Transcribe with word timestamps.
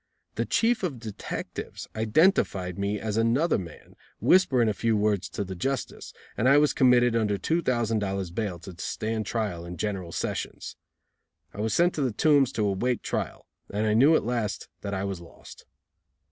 The 0.33 0.47
Chief 0.47 0.81
of 0.81 0.99
detectives 0.99 1.87
"identified" 1.95 2.79
me 2.79 2.99
as 2.99 3.17
another 3.17 3.59
man, 3.59 3.95
whispering 4.19 4.67
a 4.67 4.73
few 4.73 4.97
words 4.97 5.29
to 5.29 5.43
the 5.43 5.53
justice, 5.53 6.11
and 6.35 6.49
I 6.49 6.57
was 6.57 6.73
committed 6.73 7.15
under 7.15 7.37
two 7.37 7.61
thousand 7.61 7.99
dollars 7.99 8.31
bail 8.31 8.57
to 8.61 8.73
stand 8.79 9.27
trial 9.27 9.63
in 9.63 9.77
General 9.77 10.11
Sessions. 10.11 10.75
I 11.53 11.61
was 11.61 11.75
sent 11.75 11.93
to 11.93 12.01
the 12.01 12.11
Tombs 12.11 12.51
to 12.53 12.65
await 12.65 13.03
trial, 13.03 13.45
and 13.69 13.85
I 13.85 13.93
knew 13.93 14.15
at 14.15 14.25
last 14.25 14.69
that 14.81 14.95
I 14.95 15.03
was 15.03 15.21
lost. 15.21 15.67